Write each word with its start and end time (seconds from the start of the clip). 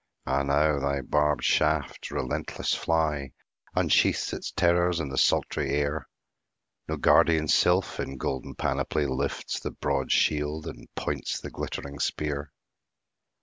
—Ah 0.25 0.41
now 0.41 0.79
thy 0.79 0.99
barbed 1.01 1.43
shaft, 1.43 2.09
relentless 2.09 2.73
fly, 2.73 3.33
Unsheaths 3.75 4.33
its 4.33 4.51
terrors 4.51 4.99
in 4.99 5.09
the 5.09 5.17
sultry 5.19 5.69
air! 5.75 6.07
No 6.87 6.97
guardian 6.97 7.47
sylph, 7.47 7.99
in 7.99 8.17
golden 8.17 8.55
panoply, 8.55 9.05
Lifts 9.05 9.59
the 9.59 9.69
broad 9.69 10.11
shield, 10.11 10.65
and 10.65 10.87
points 10.95 11.39
the 11.39 11.51
glittering 11.51 11.99
spear. 11.99 12.51